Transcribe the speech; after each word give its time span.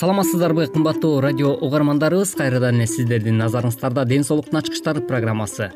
саламатсыздарбы 0.00 0.66
кымбаттуу 0.66 1.20
радио 1.20 1.50
угармандарыбыз. 1.60 2.30
Кайрадан 2.32 2.78
эле 2.78 2.86
сиздердин 2.88 3.36
назарыңыздарда 3.36 4.06
ден 4.08 4.24
соолуктун 4.24 4.56
ачкычтары 4.62 5.02
программасы. 5.04 5.66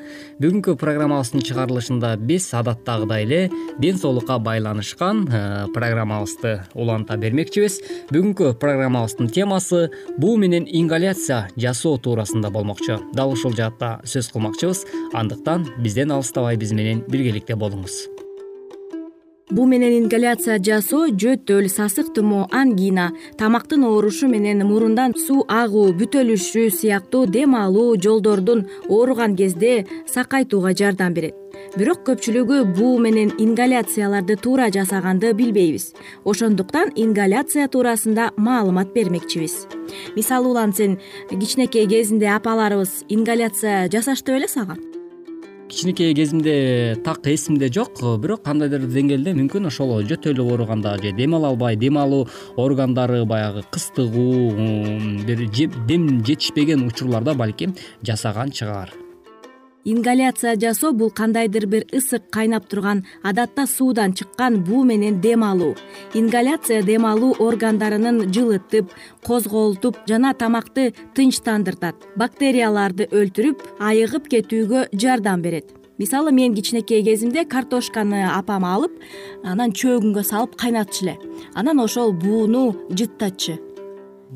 Бүгүнкү 0.41 0.79
программабыздын 0.81 1.45
чыгарылышында 1.45 2.15
биз 2.17 2.47
адаттагыдай 2.57 3.27
эле 3.27 3.41
ден 3.77 4.01
соолукка 4.01 4.39
байланышкан 4.39 5.27
э, 5.29 5.67
программабызды 5.77 6.55
уланта 6.73 7.19
бермекчибиз. 7.21 7.83
Бүгүнкү 8.15 8.55
программабыздын 8.65 9.29
темасы 9.29 9.91
буу 10.17 10.39
менен 10.41 10.65
ингаляция 10.65 11.51
жасоо 11.61 11.99
туурасында 11.99 12.49
болмокчу 12.49 13.03
дал 13.13 13.37
ушул 13.37 13.53
жаатта 13.53 13.99
сөз 14.09 14.33
кылмакчыбыз. 14.33 14.87
Андыктан 15.13 15.69
бизден 15.77 16.17
алыстабай 16.17 16.57
биз 16.57 16.73
менен 16.73 17.05
биргеликте 17.05 17.61
болуңуз 17.61 18.14
буу 19.51 19.67
менен 19.69 19.93
ингаляция 19.93 20.57
жасоо 20.57 21.11
жөтөл 21.13 21.69
сасык 21.69 22.15
тумоо 22.17 22.47
ангина 22.51 23.11
тамактын 23.39 23.85
оорушу 23.85 24.29
менен 24.29 24.65
мурундан 24.65 25.13
суу 25.27 25.45
агуу 25.49 25.93
бүтөлүшүү 25.99 26.71
сыяктуу 26.79 27.27
дем 27.27 27.55
алуу 27.55 27.97
жолдордун 28.01 28.65
ооруган 28.89 29.37
кезде 29.37 29.85
сакайтууга 30.07 30.73
жардам 30.73 31.13
берет. 31.15 31.35
Бирок 31.77 32.01
көпчүлүгү 32.09 32.63
буу 32.79 32.99
менен 32.99 33.35
ингаляцияларды 33.39 34.37
туура 34.37 34.71
жасаганды 34.73 35.35
билбейбиз. 35.35 35.93
Ошондуктан 36.25 36.95
ингаляция 36.97 37.69
туурасында 37.69 38.31
маалымат 38.37 38.95
бермекчибиз. 38.95 39.67
Мисалы 40.17 40.49
улан 40.49 40.73
сен 40.73 40.99
кичинекей 41.31 41.87
кезинде 41.87 42.33
апаларыбыз 42.33 43.05
ингаляция 43.09 43.91
жасашты 43.93 44.33
беле 44.33 44.49
сага 44.49 44.79
кичинекей 45.75 46.15
кезимде 46.15 46.97
так 47.05 47.27
эсимде 47.27 47.69
жок 47.73 47.99
бирок 48.23 48.45
кандайдыр 48.47 48.87
деңгээлде 48.87 49.35
мүмкүн 49.35 49.67
ошол 49.73 49.97
жөтөлү 50.07 50.47
ооруганда 50.47 50.95
же 51.03 51.11
дем 51.19 51.35
ала 51.35 51.51
албай 51.51 51.75
дем 51.77 51.99
алуу 51.99 52.29
органдары 52.57 53.25
баягы 53.25 53.65
кыстыгуу 53.75 54.53
бир 55.27 55.49
дем 55.89 56.25
жетишпеген 56.25 56.87
учурларда 56.87 57.35
балким 57.35 57.75
жасаган 58.03 58.55
чыгар 58.55 58.95
ингаляция 59.85 60.57
жасоо 60.57 60.93
бул 60.93 61.11
кандайдыр 61.11 61.67
бир 61.67 61.85
ысык 61.93 62.31
кайнап 62.33 62.67
турган 62.69 63.05
адатта 63.23 63.67
суудан 63.67 64.15
чыккан 64.15 64.65
буу 64.65 64.85
менен 64.85 65.21
дем 65.21 65.45
алуу. 65.45 65.75
Ингаляция 66.15 66.83
дем 66.83 67.05
алуу 67.07 67.35
органдарынын 67.39 68.33
жылытып 68.33 68.91
козголтуп 69.23 69.97
жана 70.09 70.33
тамакты 70.35 70.95
тынчтандыртат. 71.15 71.97
Бактерияларды 72.17 73.09
өлтүрүп 73.13 73.63
айыгып 73.79 74.29
кетүүгө 74.29 74.89
жардам 74.93 75.43
берет. 75.43 75.69
Мисалы 75.99 76.33
мен 76.33 76.55
кичинекей 76.55 77.05
кезимде 77.05 77.45
картошканы 77.45 78.25
апам 78.33 78.65
алып 78.65 78.97
анан 79.45 79.71
чөгүнгө 79.71 80.25
салып 80.25 80.57
кайнатчу 80.57 81.05
эле. 81.05 81.19
Анан 81.55 81.79
ошол 81.79 82.13
бууну 82.13 82.73
жыттачу 82.91 83.61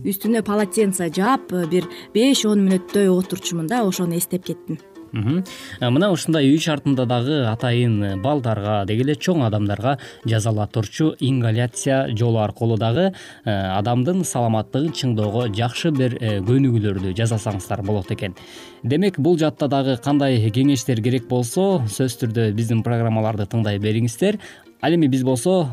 үстүнө 0.06 0.44
полотенце 0.46 1.08
жаап 1.10 1.50
бир 1.72 1.88
беш 2.14 2.44
он 2.46 2.62
мүнөттөй 2.68 3.10
отурчумун 3.10 3.66
да 3.66 3.82
ошону 3.82 4.14
эстеп 4.14 4.44
кеттим 4.46 4.78
мына 5.12 6.10
ушундай 6.12 6.48
үй 6.50 6.58
шартында 6.62 7.06
дагы 7.08 7.40
атайын 7.48 8.20
балдарга 8.22 8.84
деги 8.88 9.06
эле 9.06 9.16
чоң 9.16 9.44
адамдарга 9.46 9.96
жасала 10.28 10.66
турчу 10.66 11.14
ингаляция 11.18 12.08
жолу 12.16 12.42
аркылуу 12.42 12.78
дагы 12.78 13.08
э, 13.08 13.50
адамдын 13.50 14.24
саламаттыгын 14.24 14.92
чыңдоого 14.92 15.48
жакшы 15.54 15.90
бир 15.90 16.18
э, 16.20 16.38
көнүгүүлөрдү 16.44 17.14
жасасаңыздар 17.18 17.82
болот 17.86 18.12
экен. 18.12 18.36
Демек 18.82 19.18
бул 19.18 19.38
жаатта 19.38 19.68
дагы 19.68 19.98
кандай 20.04 20.38
кеңештер 20.50 21.02
керек 21.02 21.28
болсо 21.28 21.82
сөзсүз 21.86 22.22
түрдө 22.24 22.48
биздин 22.56 22.82
программаларды 22.86 23.48
тыңдай 23.50 23.80
бериңиздер. 23.82 24.38
Ал 24.80 24.94
эми 24.94 25.08
биз 25.10 25.24
болсо 25.26 25.64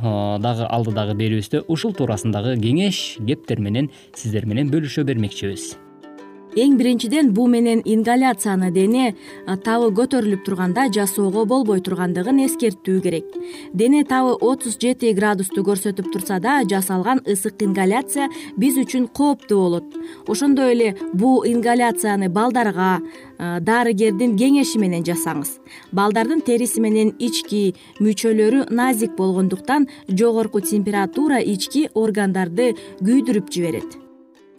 дагы 0.42 0.66
алдыдагы 0.66 1.14
берүүбүздө 1.20 1.66
ушул 1.70 1.94
туурасындагы 1.94 2.58
кеңеш 2.62 3.06
кептер 3.22 3.62
менен 3.62 3.92
сиздер 4.18 4.50
менен 4.50 4.74
бөлүшө 4.74 5.06
бермекчибиз 5.06 5.76
эң 6.56 6.78
биринчиден 6.80 7.34
буу 7.36 7.48
менен 7.52 7.82
ингаляцияны 7.84 8.70
дене 8.72 9.14
табы 9.66 9.90
көтөрүлүп 9.98 10.46
турганда 10.46 10.88
жасоого 10.96 11.44
болбой 11.46 11.82
тургандыгын 11.84 12.40
эскертүү 12.46 13.02
керек. 13.04 13.26
Дене 13.74 14.06
табы 14.08 14.38
отуз 14.40 14.78
жети 14.80 15.12
градусту 15.18 15.66
көрсөтүп 15.68 16.12
турса 16.14 16.40
да 16.40 16.62
жасалган 16.64 17.20
ысык 17.28 17.62
ингаляция 17.68 18.30
биз 18.58 18.80
үчүн 18.80 19.10
кооптуу 19.12 19.60
болот. 19.66 19.98
Ошондой 20.28 20.72
эле 20.72 20.96
бул 21.14 21.44
ингаляцияны 21.44 22.30
балдарга 22.30 23.02
дарыгердин 23.38 24.38
кеңеши 24.40 24.80
менен 24.80 25.04
жасаңыз. 25.04 25.58
Балдардын 25.92 26.40
териси 26.40 26.80
менен 26.80 27.12
ички 27.20 27.76
мүчөлөрү 28.00 28.70
назик 28.72 29.18
болгондуктан 29.20 29.90
жогорку 30.08 30.64
температура 30.64 31.44
ички 31.44 31.90
органдарды 31.94 32.74
күйдүрүп 33.04 33.52
жиберет 33.52 34.05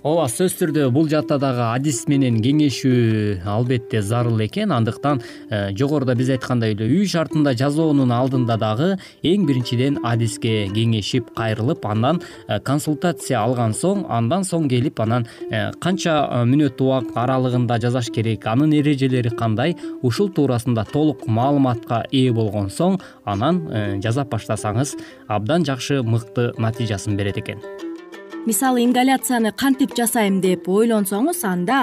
ооба 0.06 0.26
сөзсүз 0.30 0.54
түрдө 0.60 0.82
бул 0.94 1.08
жаатта 1.10 1.34
дагы 1.42 1.64
адис 1.66 2.04
менен 2.06 2.36
кеңешүү 2.44 3.40
албетте 3.50 4.02
зарыл 4.06 4.38
экен. 4.44 4.70
Андыктан 4.70 5.18
э, 5.50 5.72
жогоруда 5.74 6.14
биз 6.14 6.30
айткандай 6.30 6.76
эле 6.76 6.86
үй 6.86 7.08
шартында 7.10 7.56
жазоонун 7.58 8.12
алдында 8.14 8.54
дагы 8.60 8.92
эң 9.26 9.46
биринчиден 9.48 9.98
адиске 10.06 10.68
кеңешип 10.76 11.32
кайрылып 11.34 11.88
андан 11.90 12.20
э, 12.46 12.60
консультация 12.60 13.40
алган 13.40 13.74
соң 13.74 14.04
андан 14.06 14.46
соң 14.46 14.68
келип 14.70 15.02
анан 15.02 15.26
э, 15.50 15.72
канча 15.82 16.14
мүнөт 16.46 16.78
убакыт 16.86 17.18
аралыгында 17.24 17.80
жасаш 17.82 18.12
керек 18.14 18.46
анын 18.46 18.76
эрежелери 18.78 19.34
кандай 19.34 19.74
ушул 20.06 20.30
туурасында 20.30 20.86
толук 20.92 21.26
маалыматка 21.26 22.04
ээ 22.12 22.30
болгон 22.36 22.70
соң 22.70 23.00
анан 23.24 23.64
жасап 24.04 24.30
баштасаңыз 24.36 24.94
абдан 25.26 25.66
жакшы 25.66 26.02
мыкты 26.06 26.52
натыйжасын 26.62 27.18
берет 27.18 27.42
экен 27.42 27.95
мисалы 28.46 28.84
ингаляцияны 28.84 29.50
кантип 29.58 29.92
жасайм 29.98 30.38
деп 30.40 30.68
ойлонсоңуз 30.70 31.42
анда 31.48 31.82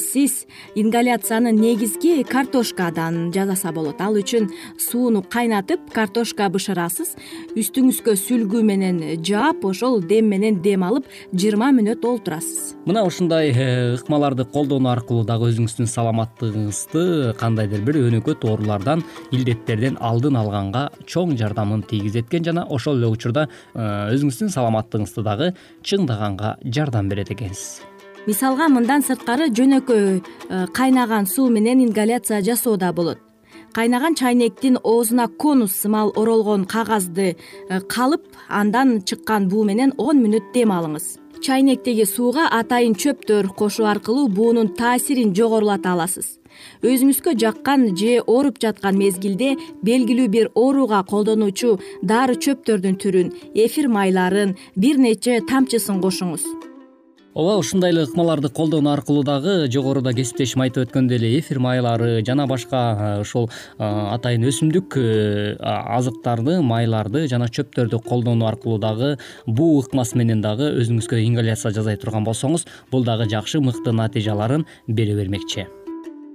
сиз 0.00 0.46
ингаляцияны 0.74 1.52
негизги 1.52 2.22
картошкадан 2.24 3.28
жасаса 3.34 3.72
болот. 3.72 4.00
Ал 4.00 4.16
үчүн 4.16 4.48
сууну 4.80 5.20
кайнатып 5.22 5.90
картошка 5.92 6.48
бышырасыз 6.48 7.12
үстүңүзгө 7.52 8.16
сүлгү 8.16 8.62
менен 8.64 9.02
жаап 9.20 9.64
ошол 9.68 10.00
дем 10.00 10.30
менен 10.32 10.62
дем 10.64 10.86
алып 10.88 11.10
жыйырма 11.34 11.68
мүнөт 11.76 12.04
олтурасыз. 12.08 12.76
Мына 12.88 13.04
ушундай 13.04 13.52
э, 13.52 13.94
ыкмаларды 13.98 14.46
колдонуу 14.48 14.94
аркылуу 14.94 15.26
дагы 15.28 15.50
өзүңүздүн 15.52 15.90
саламаттыгыңызды 15.90 17.34
кандайдыр 17.40 17.84
бир 17.84 18.00
өнөкөт 18.06 18.46
оорулардан 18.48 19.04
илдеттерден 19.36 19.98
алдын 20.00 20.40
алганга 20.40 20.88
чоң 21.04 21.36
жардамын 21.36 21.84
тийгизет 21.84 22.30
экен 22.30 22.48
жана 22.48 22.64
ошол 22.72 22.96
эле 22.96 23.12
учурда 23.12 23.46
э, 23.74 24.16
өзүңүздүн 24.16 24.54
саламаттыгыңызды 24.56 25.26
дагы 25.26 25.52
чыңдаганга 25.90 26.56
жардам 26.64 27.08
берет 27.10 27.30
экенсиз. 27.34 27.80
Мисалга 28.26 28.68
мындан 28.68 29.02
сырткары 29.02 29.48
жөнөкөй 29.56 30.20
э, 30.20 30.66
кайнаган 30.76 31.26
суу 31.26 31.48
менен 31.50 31.80
ингаляция 31.86 32.42
жасоо 32.42 32.76
да 32.76 32.92
болот. 32.92 33.18
Кайнаган 33.72 34.14
чайнектин 34.14 34.78
оозуна 34.82 35.28
конус 35.28 35.72
сымал 35.72 36.12
оролгон 36.16 36.64
кагазды 36.64 37.36
э, 37.68 37.80
калып 37.80 38.24
андан 38.48 39.00
чыккан 39.02 39.48
буу 39.48 39.64
менен 39.64 39.94
он 39.96 40.22
мүнөт 40.24 40.52
дем 40.54 40.70
алыңыз. 40.70 41.16
Чайнектеги 41.40 42.04
сууга 42.04 42.48
атайын 42.52 42.94
чөптөр 42.94 43.48
кошуу 43.56 43.86
аркылуу 43.86 44.28
буунун 44.28 44.74
таасирин 44.76 45.34
жогорулата 45.34 45.92
аласыз 45.92 46.39
өзүңүзгө 46.82 47.36
жаккан 47.42 47.90
же 47.96 48.20
ооруп 48.20 48.62
жаткан 48.62 48.98
мезгилде 49.00 49.56
белгилүү 49.82 50.28
бир 50.36 50.50
ооруга 50.54 51.02
колдонуучу 51.12 51.76
дары 52.02 52.38
чөптөрдүн 52.46 52.98
түрүн 53.04 53.36
эфир 53.66 53.88
майларын 53.88 54.56
бир 54.76 54.98
нече 54.98 55.40
тамчысын 55.50 56.02
кошуңуз. 56.04 56.44
Ооба 57.30 57.60
ушундай 57.60 57.92
эле 57.92 58.02
ыкмаларды 58.02 58.48
колдонуу 58.50 58.90
аркылуу 58.90 59.22
дагы 59.22 59.68
жогоруда 59.70 60.10
кесиптешим 60.12 60.64
айтып 60.64 60.88
өткөндөй 60.88 61.20
эле 61.20 61.30
эфир 61.38 61.60
майлары 61.62 62.24
жана 62.26 62.48
башка 62.50 63.20
ошол 63.20 63.46
атайын 63.78 64.48
өсүмдүк 64.50 64.98
э, 64.98 65.54
азыктарды 65.62 66.58
майларды 66.60 67.28
жана 67.30 67.46
чөптөрдү 67.46 68.02
колдонуу 68.02 68.50
аркылуу 68.50 68.80
дагы 68.82 69.12
буу 69.46 69.78
ыкмасы 69.78 70.18
менен 70.18 70.42
дагы 70.42 70.72
өзүңүзгө 70.82 71.22
ингаляция 71.28 71.70
жасай 71.70 72.02
турган 72.02 72.26
болсоңуз 72.26 72.66
бул 72.90 73.06
дагы 73.06 73.30
жакшы 73.30 73.62
мыкты 73.62 73.94
натыйжаларын 73.94 74.66
бере 74.88 75.14
бермекчи 75.14 75.70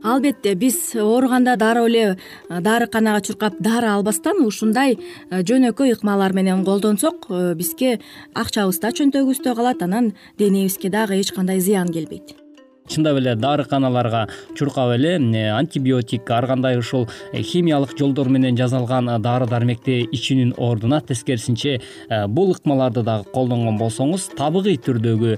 албетте 0.05 0.53
биз 0.55 0.77
ооруганда 0.95 1.55
дароо 1.57 1.87
эле 1.89 2.05
э, 2.05 2.61
дарыканага 2.61 3.21
чуркап 3.25 3.57
дары 3.59 3.89
албастан 3.89 4.45
ушундай 4.45 4.97
э, 4.97 5.41
жөнөкөй 5.41 5.97
ыкмалар 5.97 6.33
менен 6.37 6.63
колдонсок 6.65 7.27
э, 7.29 7.53
бизге 7.57 7.99
акчабыз 8.33 8.79
да 8.79 8.93
чөнтөгүбүздө 8.93 9.55
калат. 9.57 9.81
Анан 9.81 10.13
денебизге 10.37 10.89
дагы 10.89 11.19
эч 11.19 11.33
кандай 11.33 11.59
зыян 11.59 11.89
келбейт 11.89 12.44
чындап 12.87 13.17
эле 13.17 13.35
дарыканаларга 13.35 14.27
чуркап 14.57 14.93
эле 14.95 15.15
антибиотик 15.51 16.29
ар 16.31 16.47
кандай 16.47 16.77
ушул 16.77 17.07
э, 17.31 17.41
химиялык 17.41 17.97
жолдор 17.97 18.29
менен 18.29 18.57
жасалган 18.57 19.09
э, 19.09 19.17
дары 19.19 19.47
дармекти 19.49 20.03
ичүүнүн 20.11 20.53
ордуна 20.57 21.01
тескерисинче 21.01 21.79
э, 21.79 22.27
бул 22.27 22.53
ыкмаларды 22.53 23.03
дагы 23.03 23.29
колдонгон 23.33 23.79
болсоңуз 23.81 24.29
табигый 24.37 24.77
түрдөгү 24.77 25.35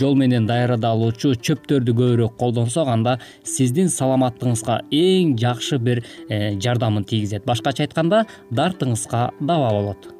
жол 0.00 0.18
менен 0.18 0.46
даярдалуучу 0.50 1.34
чөптөрдү 1.38 1.94
көбүрөөк 1.94 2.36
колдонсок 2.40 2.90
анда 2.90 3.18
сиздин 3.44 3.92
саламаттыгыңызга 3.94 4.82
эң 4.90 5.36
жакшы 5.38 5.78
бир 5.78 6.04
жардамын 6.28 7.06
тийгизет. 7.08 7.46
Башкача 7.46 7.86
айтканда 7.86 8.24
дартыңызга 8.50 9.28
даба 9.40 9.72
болот 9.72 10.17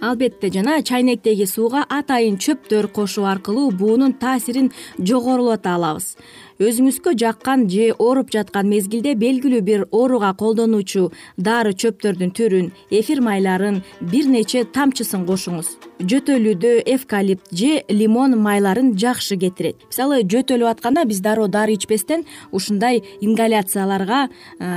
албетте 0.00 0.50
жана 0.52 0.80
чайнектеги 0.82 1.46
сууга 1.46 1.84
атайын 1.96 2.36
чөптөр 2.42 2.88
кошуу 2.96 3.26
аркылуу 3.30 3.70
буунун 3.70 4.14
таасирин 4.18 4.72
жогорулата 4.98 5.74
алабыз 5.74 6.16
өзүңүзгө 6.62 7.14
жаккан 7.18 7.66
же 7.68 7.88
ооруп 7.98 8.30
жаткан 8.30 8.68
мезгилде 8.70 9.14
белгилүү 9.18 9.60
бир 9.66 9.80
ооруга 9.90 10.30
колдонуучу 10.38 11.08
дары 11.36 11.72
чөптөрдүн 11.74 12.30
түрүн 12.30 12.68
эфир 12.94 13.20
майларын 13.26 13.80
бир 14.00 14.28
нече 14.30 14.62
тамчысын 14.64 15.24
кошуңуз. 15.26 15.72
Жөтөлүүдө 15.98 16.84
эвкалипт 16.94 17.50
же 17.50 17.82
лимон 17.88 18.38
майларын 18.38 18.94
жакшы 18.94 19.36
кетирет. 19.36 19.82
Мисалы 19.90 20.22
жөтөлүп 20.22 20.70
атканда 20.70 21.04
биз 21.10 21.20
дароо 21.24 21.48
дары 21.48 21.74
ичпестен 21.74 22.22
ушундай 22.52 23.02
ингаляцияларга 23.20 24.28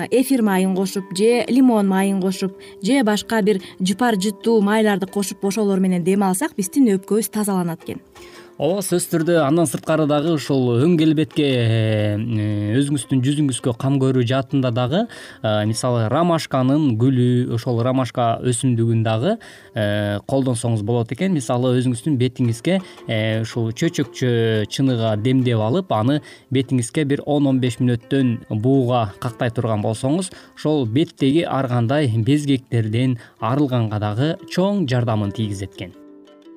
эфир 0.10 0.42
майын 0.42 0.76
кошуп 0.76 1.14
же 1.14 1.46
лимон 1.48 1.88
майын 1.88 2.22
кошуп 2.22 2.58
же 2.82 3.04
башка 3.04 3.42
бир 3.42 3.62
жыпар 3.80 4.18
жыттуу 4.18 4.62
майларды 4.62 5.06
кошуп 5.06 5.46
ошолор 5.46 5.80
менен 5.80 6.04
дем 6.04 6.24
алсак 6.24 6.56
биздин 6.58 6.90
өпкөбүз 6.98 7.30
тазаланат 7.30 7.84
экен 7.86 8.02
ооба 8.58 8.82
сөзсүз 8.82 9.12
түрдө 9.12 9.34
андан 9.46 9.68
сырткары 9.70 10.08
дагы 10.10 10.32
ушул 10.34 10.80
өң 10.82 10.96
келбетке 10.98 11.46
э, 11.46 12.16
өзүңүздүн 12.80 13.20
жүзүңүзгө 13.22 13.74
кам 13.78 14.00
көрүү 14.02 14.24
жаатында 14.32 14.72
дагы 14.74 15.04
э, 15.06 15.52
мисалы 15.70 16.08
ромашканын 16.10 16.96
гүлү 16.98 17.54
ошол 17.54 17.84
ромашка 17.86 18.40
өсүмдүгүн 18.50 19.04
дагы 19.06 19.36
э, 19.76 20.18
колдонсоңуз 20.26 20.82
болот 20.88 21.14
экен. 21.14 21.36
Мисалы 21.38 21.76
өзүңүздүн 21.78 22.18
бетиңизге 22.18 22.80
ушул 23.44 23.70
чөчөкчө 23.78 24.66
чыныгы 24.74 25.14
демдеп 25.22 25.62
алып 25.62 25.94
аны 25.94 26.18
бетиңизге 26.50 27.06
бир 27.14 27.22
он 27.30 27.52
он 27.52 27.62
беш 27.62 27.78
мүнөттөн 27.78 28.34
бууга 28.50 29.12
кактай 29.22 29.54
турган 29.54 29.86
болсоңуз 29.86 30.32
ошол 30.58 30.88
беттеги 30.90 31.46
ар 31.46 31.70
кандай 31.70 32.10
безгектерден 32.10 33.20
арылганга 33.38 34.02
дагы 34.02 34.34
чоң 34.50 34.88
жардамын 34.90 35.36
тийгизет 35.38 35.78
экен 35.78 35.94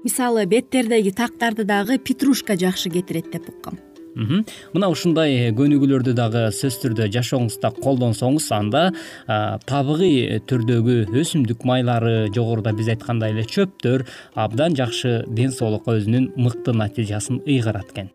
мисалы 0.05 0.47
беттердеги 0.47 1.13
тактарды 1.13 1.65
дагы 1.65 1.99
петрушка 1.99 2.57
жакшы 2.57 2.91
кетирет 2.91 3.31
деп 3.33 3.49
уккам. 3.49 3.79
Мына 4.17 4.89
ушундай 4.91 5.53
көнүгүүлөрдү 5.55 6.15
дагы 6.19 6.49
сөзсүз 6.51 6.81
түрдө 6.83 7.07
жашооңузда 7.15 7.71
колдонсоңуз 7.79 8.49
анда 8.57 8.83
табигый 9.71 10.41
түрдөгү 10.51 10.97
өсүмдүк 11.23 11.65
майлары 11.69 12.29
жогоруда 12.35 12.75
биз 12.77 12.91
айткандай 12.91 13.37
эле 13.37 13.47
чөптөр 13.47 14.07
абдан 14.35 14.75
жакшы 14.79 15.21
ден 15.29 15.55
соолукка 15.55 15.95
өзүнүн 16.01 16.33
мыкты 16.37 16.75
натыйжасын 16.75 17.45
ыйгарат 17.47 17.95
экен 17.95 18.11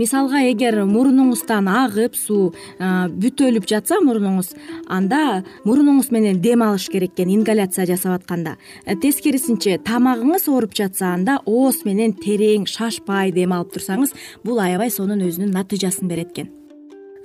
мисалга 0.00 0.42
эгер 0.48 0.80
мурунуңуздан 0.88 1.68
агып 1.70 2.16
суу 2.18 2.50
бүтөлүп 2.80 3.66
жатса 3.68 4.00
мурунуңуз 4.04 4.54
анда 4.88 5.42
мурунуңуз 5.66 6.10
менен 6.14 6.40
дем 6.44 6.64
алыш 6.64 6.88
керек 6.92 7.14
экен 7.16 7.34
ингаляция 7.34 7.86
жасап 7.90 8.20
атканда 8.20 8.56
э, 8.84 8.96
тескерисинче 8.96 9.78
тамагыңыз 9.84 10.48
ооруп 10.48 10.76
жатса 10.76 11.12
анда 11.14 11.40
ооз 11.46 11.82
менен 11.84 12.14
терең 12.16 12.68
шашпай 12.70 13.34
дем 13.36 13.52
алып 13.56 13.74
турсаңыз 13.76 14.16
бул 14.44 14.62
аябай 14.62 14.90
сонун 14.94 15.26
өзүнүн 15.28 15.52
натыйжасын 15.58 16.08
берет 16.08 16.32
экен 16.32 16.59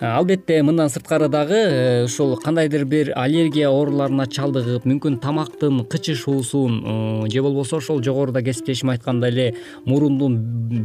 албетте 0.01 0.61
мындан 0.61 0.89
сырткары 0.89 1.29
дагы 1.29 1.55
э, 1.55 2.03
ушул 2.03 2.35
кандайдыр 2.35 2.83
бир 2.85 3.13
аллергия 3.15 3.69
ооруларуна 3.69 4.25
чалдыгып 4.27 4.83
мүмкүн 4.83 5.21
тамактын 5.23 5.85
кычышуусун 5.87 6.81
э, 7.25 7.29
же 7.31 7.41
болбосо 7.41 7.77
ошол 7.77 8.03
жогоруда 8.03 8.41
кесиптешим 8.43 8.89
айткандай 8.91 9.31
эле 9.31 9.45
мурундун 9.85 10.35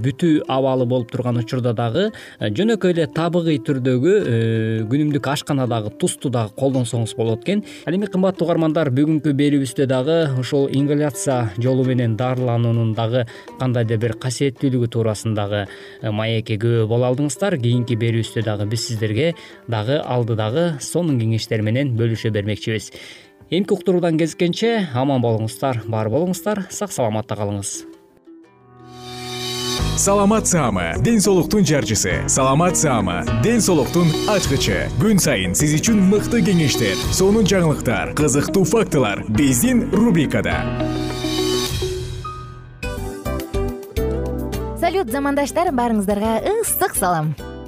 бүтүү 0.05 0.45
абалы 0.47 0.87
болуп 0.87 1.11
турган 1.11 1.41
учурда 1.43 1.73
дагы 1.75 2.13
жөнөкөй 2.39 2.95
эле 2.95 3.09
табигый 3.11 3.59
түрдөгү 3.59 4.15
күнүмдүк 4.93 5.27
ашканадагы 5.33 5.91
тузду 5.99 6.31
дагы 6.31 6.55
колдонсоңуз 6.55 7.17
болот 7.17 7.43
экен. 7.43 7.65
Ал 7.87 7.95
эми 7.97 8.07
кымбаттуу 8.07 8.47
угармандар 8.47 8.93
бүгүнкү 8.95 9.35
берүүбүздө 9.35 9.89
дагы 9.91 10.19
ушул 10.39 10.69
ингаляция 10.71 11.51
жолу 11.59 11.85
менен 11.85 12.17
дарылануунун 12.21 12.95
дагы 12.95 13.27
кандайдыр 13.59 13.99
бир 13.99 14.17
касиеттүүлүгү 14.23 14.91
туурасындагы 14.93 15.67
маекке 16.13 16.61
күбө 16.61 16.87
боло 16.87 17.11
алдыңыздар. 17.11 17.59
Кийинки 17.61 17.99
берүүбүздө 17.99 18.45
дагы 18.47 18.69
биз 18.71 19.00
сиздерге 19.01 19.35
дагы 19.69 20.01
алдыдагы 20.05 20.79
сонун 20.81 21.19
кеңештер 21.21 21.63
менен 21.63 21.97
бөлүшө 21.97 22.31
бермекчибиз. 22.31 22.93
Эмки 23.51 23.73
уктуруудан 23.73 24.19
кезишкенче 24.19 24.89
аман 24.95 25.23
болуңуздар 25.23 25.83
бар 25.89 26.09
болуңуздар 26.09 26.67
сак 26.71 26.93
саламатта 26.93 27.35
калыңыз. 27.35 27.87
Саламат 30.01 30.47
саама 30.47 30.95
ден 31.05 31.21
соолуктун 31.21 31.65
жарчысы. 31.65 32.23
Саламат 32.29 32.77
саама 32.77 33.25
ден 33.43 33.61
соолуктун 33.61 34.09
ачкычы. 34.33 34.87
Күн 35.01 35.21
сайын 35.21 35.55
сиз 35.55 35.75
үчүн 35.81 36.01
мыкты 36.13 36.41
кеңештер 36.47 36.97
сонун 37.13 37.45
жаңылыктар 37.45 38.15
кызыктуу 38.17 38.65
фактылар 38.65 39.25
биздин 39.29 39.89
рубрикада. 39.93 40.61
Замандаштар 45.11 45.71
баарыңыздарга 45.73 46.33
ысык 46.61 46.93
салам 46.95 47.33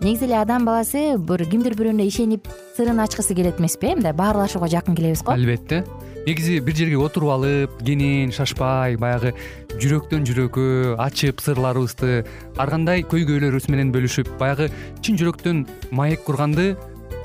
негизи 0.00 0.24
эле 0.24 0.38
адам 0.40 0.64
баласы 0.64 1.18
бир 1.18 1.44
кимдир 1.44 1.74
бирөөнө 1.76 2.06
ишенип 2.08 2.48
сырын 2.76 3.02
ачкысы 3.04 3.34
келет 3.36 3.60
эмеспи 3.60 3.92
э 3.92 3.96
мындай 3.96 4.12
баарлашууга 4.12 4.68
жакын 4.68 4.96
келебиз 4.96 5.22
го. 5.22 5.32
Албетте. 5.32 5.84
Негизи 6.26 6.60
бир 6.60 6.74
жерге 6.74 6.96
отуруп 6.96 7.30
алып 7.30 7.70
кенен 7.84 8.32
шашпай 8.32 8.96
баягы 8.96 9.34
жүрөктөн 9.76 10.24
жүрөккө 10.24 10.96
ачып 11.00 11.40
сырларыбызды 11.40 12.24
ар 12.56 12.70
кандай 12.70 13.02
көйгөйлөрүбүз 13.02 13.68
менен 13.68 13.92
бөлүшүп 13.92 14.38
баягы 14.40 14.70
чын 15.02 15.20
жүрөктөн 15.20 15.66
маек 15.90 16.24
курганды 16.24 16.76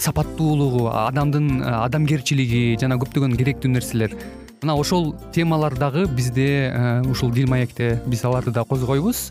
сапаттуулугу 0.00 0.88
адамдын 1.06 1.60
э, 1.60 1.72
адамгерчилиги 1.86 2.76
жана 2.80 2.98
көптөгөн 3.00 3.36
керектүү 3.38 3.74
нерселер. 3.76 4.16
Мына 4.60 4.74
ошол 4.76 5.14
темалар 5.32 5.72
дагы 5.78 6.04
бизде 6.04 7.00
ушул 7.08 7.30
дил 7.32 7.48
маекте 7.48 8.02
биз 8.06 8.24
аларды 8.28 8.52
да 8.52 8.64
козгойбуз. 8.68 9.30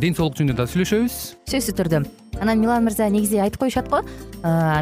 Ден 0.00 0.16
соолук 0.16 0.38
жөнүндө 0.38 0.56
да 0.56 0.64
сүйлөшөбүз. 0.64 1.18
Сөзсүз 1.52 1.76
түрдө. 1.76 2.06
Анан 2.40 2.60
милан 2.62 2.86
мырза 2.86 3.10
негизи 3.12 3.42
айтып 3.44 3.60
коюшат 3.60 3.90
го? 3.92 4.00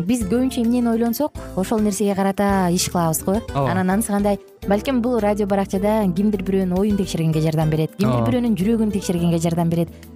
Биз 0.06 0.22
көбүнчө 0.28 0.62
эмнени 0.62 0.92
ойлонсок 0.92 1.34
ошол 1.56 1.80
нерсеге 1.82 2.14
карата 2.14 2.68
иш 2.70 2.86
кылабыз 2.92 3.24
го? 3.24 3.40
Ооба. 3.54 3.72
Анан 3.72 3.90
анысы 3.90 4.12
кандай? 4.12 4.38
Балким 4.68 5.00
бул 5.02 5.18
радио 5.18 5.46
баракчада 5.46 6.04
кимдир 6.14 6.42
бирөөнүн 6.46 6.78
оюн 6.78 7.00
текшергенге 7.00 7.40
жардам 7.40 7.70
берет 7.70 7.96
кимдир 7.96 8.22
бирөөнүн 8.28 8.54
жүрөгүн 8.60 8.92
текшергенге 8.92 9.38
жардам 9.42 9.70
берет 9.72 9.88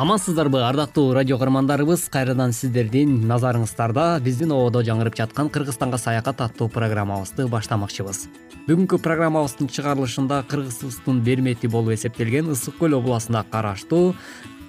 амансыздарбы 0.00 0.62
ардактуу 0.64 1.12
радио 1.12 1.36
каармандарыбыз. 1.36 2.06
Кайрадан 2.08 2.54
сиздердин 2.56 3.18
назарыңыздарда 3.28 4.22
биздин 4.24 4.54
ободо 4.56 4.80
жаңырып 4.80 5.18
жаткан 5.18 5.50
кыргызстанга 5.52 5.98
саякат 6.00 6.40
аттуу 6.40 6.70
программабызды 6.72 7.44
баштамакчыбыз. 7.52 8.22
Бүгүнкү 8.64 8.96
программабыздын 9.04 9.68
чыгарылышында 9.68 10.40
кыргызыбыздын 10.48 11.20
бермети 11.20 11.68
болуп 11.68 11.92
эсептелген 11.98 12.48
ысык 12.48 12.80
көл 12.80 12.96
областына 12.96 13.44
караштуу 13.52 14.14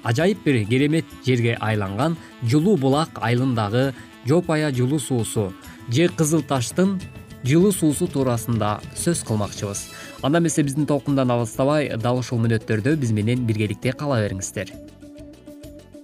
ажайып 0.03 0.43
бир 0.43 0.65
керемет 0.67 1.05
жерге 1.23 1.55
айланган 1.61 2.19
жылуу 2.43 2.75
булак 2.75 3.23
айылындагы 3.23 3.93
жопая 4.27 4.73
жылуу 4.75 4.99
суусу 4.99 5.53
же 5.87 6.09
кызыл 6.09 6.43
таштын 6.43 6.97
жылуу 7.45 7.71
суусу 7.71 8.11
туурасында 8.11 8.81
сөз 8.99 9.23
кылмакчыбыз. 9.23 9.87
Анда 10.21 10.43
эмесе 10.43 10.61
биздин 10.61 10.85
толкундан 10.85 11.31
алыстабай 11.31 11.93
дал 11.95 12.19
ушул 12.19 12.43
мүнөттөрдө 12.43 12.97
биз 12.97 13.15
менен 13.15 13.47
биргеликте 13.47 13.93
кала 13.93 14.19
бериңиздер 14.19 14.90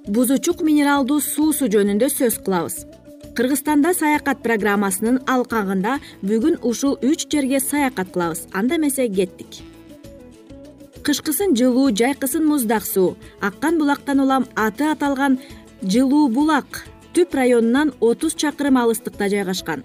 бузучук 0.07 0.61
минералдуу 0.63 1.19
суусу 1.19 1.67
жөнүндө 1.67 2.07
сөз 2.11 2.37
кылабыз. 2.43 2.85
Кыргызстанда 3.35 3.91
саякат 3.93 4.39
программасынын 4.43 5.19
алкагында 5.27 5.97
бүгүн 6.23 6.59
ушул 6.63 6.95
үч 7.03 7.27
жерге 7.31 7.59
саякат 7.59 8.13
кылабыз. 8.13 8.45
Анда 8.53 8.77
эмесе 8.79 9.09
кеттик. 9.09 9.59
Кышкысын 11.03 11.55
жылуу 11.59 11.91
жайкысын 11.91 12.45
муздак 12.47 12.85
суу 12.85 13.17
аккан 13.41 13.77
булактан 13.79 14.19
улам 14.23 14.47
аты 14.55 14.87
аталган 14.91 15.39
жылуу 15.83 16.27
булак 16.29 16.85
түп 17.13 17.35
районунан 17.35 17.93
отуз 17.99 18.35
чакырым 18.35 18.77
алыстыкта 18.77 19.27
жайгашкан. 19.29 19.83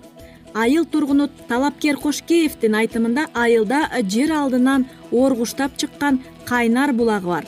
Айыл 0.54 0.84
тургуну 0.84 1.28
талапкер 1.48 1.96
кошкеевдин 1.96 2.74
айтымында 2.74 3.26
айылда 3.34 3.88
жер 4.02 4.32
алдынан 4.36 4.86
оргуштап 5.10 5.76
чыккан 5.76 6.20
кайнар 6.46 6.92
булагы 6.92 7.26
бар 7.26 7.46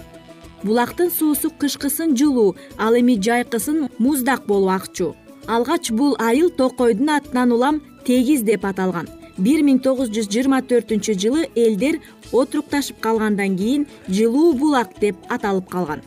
булактын 0.64 1.10
суусу 1.10 1.50
кышкысын 1.50 2.16
жылуу 2.16 2.56
ал 2.78 2.96
эми 2.98 3.18
жайкысын 3.20 3.88
муздак 3.98 4.46
болуп 4.46 4.70
акчу. 4.70 5.14
Алгач 5.46 5.90
бул 5.90 6.16
айыл 6.18 6.50
токойдун 6.50 7.10
атынан 7.10 7.52
улам 7.52 7.82
тегиз 8.06 8.42
деп 8.42 8.64
аталган. 8.64 9.08
Бир 9.36 9.62
миң 9.66 9.80
тогуз 9.82 10.08
жүз 10.14 10.30
жыйырма 10.32 10.62
төртүнчү 10.70 11.16
жылы 11.20 11.46
элдер 11.54 12.00
отурукташып 12.32 13.00
калгандан 13.04 13.56
кийин 13.58 13.86
жылуу 14.08 14.54
булак 14.54 14.96
деп 15.00 15.16
аталып 15.28 15.68
калган. 15.68 16.02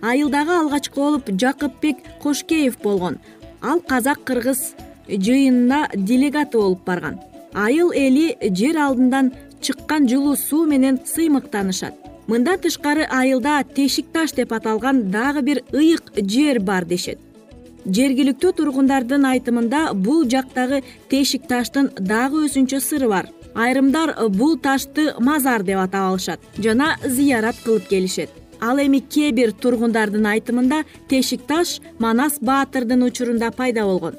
Айылдагы 0.00 0.56
алгачкы 0.58 1.00
болуп 1.00 1.30
жакыпбек 1.30 1.98
кошкеев 2.22 2.78
болгон. 2.82 3.18
Ал 3.62 3.80
казак 3.80 4.24
кыргыз 4.24 4.74
жыйынына 5.08 5.90
делегаты 5.94 6.58
болуп 6.58 6.84
барган. 6.84 7.20
Айыл 7.52 7.92
эли 7.92 8.36
жер 8.40 8.78
алдынан 8.78 9.32
чыккан 9.60 10.08
жылуу 10.08 10.36
суу 10.36 10.64
менен 10.66 10.98
сыймыктанышат 11.04 12.09
мындан 12.30 12.60
тышкары 12.62 13.04
айылда 13.10 13.64
тешик 13.74 14.06
таш 14.14 14.32
деп 14.38 14.52
аталган 14.52 15.10
дагы 15.10 15.42
бир 15.42 15.58
ыйык 15.72 16.12
жер 16.32 16.60
бар 16.60 16.84
дешет. 16.84 17.18
Жергиликтүү 17.84 18.52
тургундардын 18.58 19.24
айтымында 19.32 19.80
бул 19.94 20.22
жактагы 20.34 20.82
тешик 21.10 21.48
таштын 21.50 21.88
дагы 21.98 22.44
өзүнчө 22.46 22.78
сыры 22.84 23.08
бар. 23.08 23.30
Айрымдар 23.54 24.14
бул 24.28 24.58
ташты 24.58 25.08
мазар 25.18 25.64
деп 25.66 25.80
атап 25.82 26.12
алышат 26.12 26.44
жана 26.58 26.92
зыярат 27.02 27.56
кылып 27.64 27.88
келишет. 27.88 28.30
Ал 28.60 28.78
эми 28.78 29.00
кээ 29.00 29.32
бир 29.32 29.52
тургундардын 29.52 30.26
айтымында 30.34 30.84
тешик 31.08 31.48
таш 31.48 31.80
манас 31.98 32.38
баатырдын 32.40 33.02
учурунда 33.08 33.50
пайда 33.50 33.88
болгон. 33.88 34.14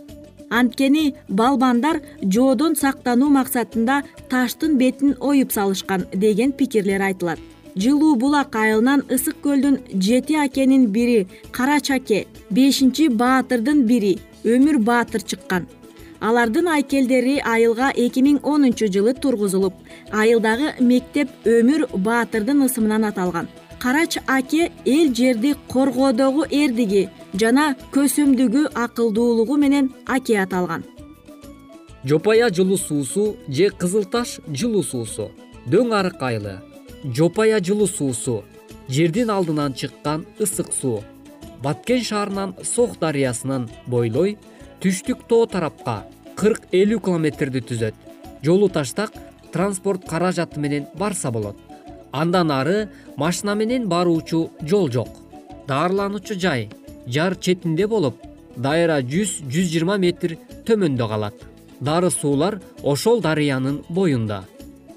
Анткени 0.50 1.14
балбандар 1.30 2.02
жоодон 2.24 2.76
сактануу 2.76 3.30
максатында 3.30 4.02
таштын 4.30 4.76
бетин 4.78 5.16
оюп 5.20 5.54
салышкан 5.54 6.08
деген 6.14 6.52
пикирлер 6.52 7.02
айтылат 7.02 7.40
жылуу 7.76 8.16
булак 8.16 8.56
айылынан 8.56 9.04
ысык 9.10 9.38
көлдүн 9.44 9.78
жети 9.94 10.36
акенин 10.36 10.88
бири 10.96 11.28
карач 11.52 11.92
аке 11.92 12.26
бешинчи 12.50 13.08
баатырдын 13.08 13.86
бири 13.88 14.20
өмүр 14.44 14.78
баатыр 14.80 15.22
чыккан. 15.22 15.68
Алардын 16.20 16.68
айкелдери 16.68 17.40
айылга 17.40 17.90
эки 17.96 18.22
миң 18.22 18.42
онунчу 18.44 18.88
жылы 18.94 19.14
тургузулуп 19.14 19.74
айылдагы 20.12 20.76
мектеп 20.80 21.30
өмүр 21.46 21.88
баатырдын 21.96 22.66
ысымынан 22.68 23.08
аталган. 23.10 23.48
Карач 23.80 24.18
аке 24.28 24.72
эл 24.86 25.14
жерди 25.14 25.56
коргоодогу 25.68 26.46
эрдиги 26.50 27.10
жана 27.34 27.76
көсөмдүгү 27.94 28.68
акылдуулугу 28.76 29.58
менен 29.58 29.92
аке 30.06 30.38
аталган. 30.44 30.84
Жопая 32.04 32.50
жылуу 32.50 32.78
суусу 32.78 33.36
же 33.48 33.70
кызыл 33.70 34.06
таш 34.06 34.40
жылуу 34.48 34.84
суусу. 34.84 35.32
Дөң 35.66 35.94
арык 35.94 36.22
айылы 36.22 36.60
жопая 37.04 37.60
жылуу 37.60 37.88
суусу 37.88 38.44
жердин 38.88 39.30
алдынан 39.30 39.74
чыккан 39.74 40.26
ысык 40.40 40.74
суу 40.74 41.04
баткен 41.64 42.04
шаарынан 42.04 42.56
сох 42.64 42.98
дарыясынан 43.00 43.70
бойлой 43.88 44.38
түштүк 44.82 45.26
тоо 45.30 45.46
тарапка 45.46 46.04
кырк 46.36 46.68
элүү 46.72 47.02
километрди 47.06 47.62
түзөт. 47.62 47.96
Жолу 48.42 48.70
таштак 48.70 49.14
транспорт 49.54 50.08
каражаты 50.10 50.60
менен 50.60 50.88
барса 50.98 51.32
болот. 51.32 51.58
Андан 52.12 52.52
ары 52.52 52.90
машина 53.16 53.56
менен 53.56 53.88
баруучу 53.88 54.50
жол 54.62 54.90
жок. 54.90 55.10
Даарылануучу 55.68 56.40
жай 56.40 56.70
жар 57.08 57.36
четинде 57.36 57.88
болуп 57.88 58.18
дайра 58.56 59.02
жүз 59.02 59.42
жүз 59.46 59.70
жыйырма 59.74 59.98
метр 59.98 60.38
төмөндө 60.66 61.08
калат. 61.08 61.36
Дары 61.80 62.10
суулар 62.12 62.60
ошол 62.84 63.22
дарыянын 63.22 63.84
боюнда. 63.90 64.44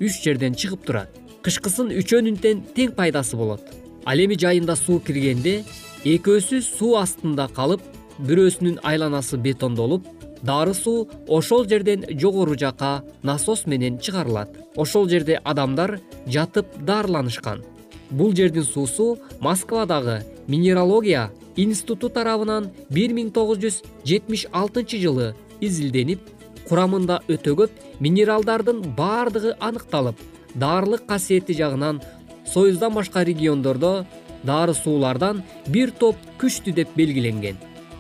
Үч 0.00 0.22
жерден 0.24 0.54
чыгып 0.54 0.84
турат 0.84 1.23
кышкысын 1.44 1.92
үчөөнүнтен 2.00 2.62
тең 2.76 2.94
пайдасы 2.96 3.36
болот. 3.36 3.60
Ал 4.08 4.20
эми 4.20 4.38
жайында 4.40 4.76
суу 4.80 5.00
киргенде 5.04 5.58
экөөсү 6.04 6.62
суу 6.64 6.96
астында 7.00 7.48
калып 7.56 7.84
бирөөсүнүн 8.24 8.80
айланасы 8.82 9.36
бетондолуп 9.36 10.08
дары 10.42 10.74
суу 10.74 11.06
ошол 11.28 11.68
жерден 11.68 12.04
жогору 12.20 12.56
жака 12.56 13.02
насос 13.22 13.66
менен 13.66 13.98
чыгарылат. 13.98 14.48
Ошол 14.76 15.08
жерде 15.08 15.40
адамдар 15.44 15.98
жатып 16.26 16.66
даарыланышкан 16.80 17.64
бул 18.10 18.34
жердин 18.34 18.64
суусу 18.64 19.18
москвадагы 19.40 20.22
минералогия 20.46 21.30
институту 21.56 22.08
тарабынан 22.08 22.70
бир 22.90 23.12
миң 23.12 23.30
тогуз 23.32 23.58
жүз 23.58 23.80
жетимиш 24.04 24.46
алтынчы 24.52 25.00
жылы 25.02 25.32
изилденип 25.60 26.20
курамында 26.68 27.20
өтө 27.28 27.56
көп 27.60 27.82
минералдардын 28.00 28.82
баардыгы 28.96 29.56
аныкталып 29.60 30.16
даарылык 30.54 31.06
касиети 31.06 31.52
жагынан 31.52 32.00
союздан 32.46 32.94
башка 32.94 33.24
региондордо 33.24 34.06
дары 34.42 34.74
суулардан 34.74 35.42
бир 35.66 35.90
топ 35.90 36.16
күчтүү 36.38 36.74
деп 36.74 36.88
белгиленген. 36.96 37.56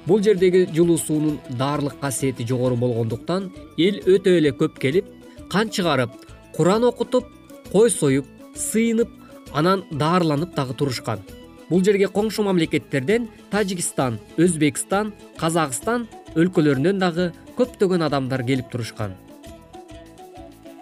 Бул 0.06 0.20
жердеги 0.22 0.66
жылуу 0.74 0.98
суунун 0.98 1.38
даарылык 1.48 1.98
касиети 2.00 2.46
жогору 2.46 2.76
болгондуктан 2.76 3.50
эл 3.78 4.00
өтө 4.04 4.36
эле 4.38 4.52
көп 4.52 4.78
келип 4.78 5.08
кан 5.50 5.70
чыгарып 5.70 6.10
куран 6.56 6.84
окутуп 6.84 7.24
кой 7.72 7.90
союп 7.90 8.26
сыйынып 8.54 9.08
анан 9.54 9.84
даарыланып 9.90 10.54
дагы 10.54 10.74
турушкан. 10.74 11.20
Бул 11.70 11.82
жерге 11.82 12.10
коңшу 12.12 12.44
мамлекеттерден 12.44 13.28
тажикстан 13.50 14.20
өзбекстан 14.36 15.14
казакстан 15.40 16.08
өлкөлөрүнөн 16.36 17.00
дагы 17.00 17.32
көптөгөн 17.56 18.04
адамдар 18.04 18.44
келип 18.44 18.68
турушкан 18.70 19.14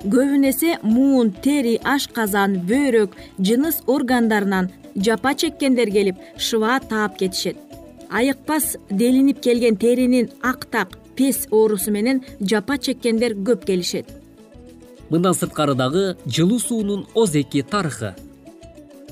көбүн 0.02 0.48
эсе 0.48 0.78
муун 0.82 1.30
тери 1.44 1.76
ашказан 1.84 2.56
бөйрөк 2.66 3.14
жыныс 3.38 3.82
органдарынан 3.86 4.70
жапа 4.96 5.34
чеккендер 5.34 5.90
келип 5.90 6.16
шыба 6.36 6.80
таап 6.88 7.16
кетишет. 7.18 7.56
Айыкпас 8.10 8.76
делинип 8.90 9.40
келген 9.40 9.76
теринин 9.76 10.30
актак 10.42 10.98
пес 11.16 11.46
оорусу 11.50 11.92
менен 11.92 12.22
жапа 12.40 12.78
чеккендер 12.78 13.36
көп 13.36 13.64
келишет. 13.64 14.06
Мындан 15.08 15.34
сырткары 15.34 15.74
дагы 15.74 16.16
жылуу 16.26 16.58
суунун 16.58 17.06
озеки 17.14 17.62
тарыхы. 17.62 18.14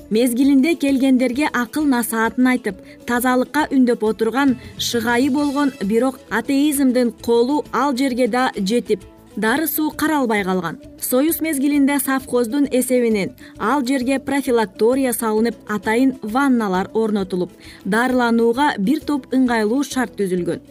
Мезгилинде 0.09 0.75
келгендерге 0.75 1.47
акыл 1.53 1.85
насаатын 1.87 2.47
айтып 2.51 2.75
тазалыкка 3.07 3.69
үндөп 3.71 4.03
отурган 4.03 4.57
шыгайы 4.77 5.29
болгон 5.31 5.71
бирок 5.83 6.19
атеизмдин 6.29 7.13
колу 7.23 7.63
ал 7.71 7.95
жерге 7.95 8.27
да 8.27 8.51
жетип 8.57 9.05
дары 9.35 9.67
суу 9.67 9.91
каралбай 9.91 10.43
калган. 10.43 10.77
Союз 10.99 11.41
мезгилинде 11.41 11.99
совхоздун 11.99 12.67
эсебинен 12.71 13.33
ал 13.59 13.85
жерге 13.85 14.19
профилактория 14.19 15.13
салынып 15.13 15.55
атайын 15.67 16.15
ванналар 16.21 16.89
орнотулуп 16.93 17.51
дарыланууга 17.85 18.73
бир 18.77 18.99
топ 18.99 19.27
ыңгайлуу 19.33 19.83
шарт 19.83 20.17
түзүлгөн. 20.19 20.61